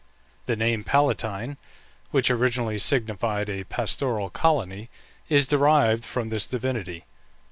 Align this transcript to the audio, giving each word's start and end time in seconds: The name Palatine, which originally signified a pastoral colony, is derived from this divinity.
The 0.47 0.55
name 0.55 0.83
Palatine, 0.83 1.57
which 2.09 2.31
originally 2.31 2.79
signified 2.79 3.49
a 3.51 3.65
pastoral 3.65 4.31
colony, 4.31 4.89
is 5.29 5.45
derived 5.45 6.03
from 6.05 6.29
this 6.29 6.47
divinity. 6.47 7.05